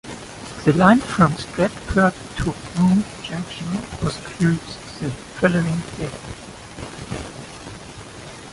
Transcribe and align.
The 0.65 0.73
line 0.75 0.97
from 0.99 1.31
Stratford 1.35 2.15
to 2.37 2.53
Broom 2.73 3.03
Junction 3.21 3.67
was 4.03 4.17
closed 4.17 4.99
the 4.99 5.11
following 5.35 5.77
day. 5.99 6.09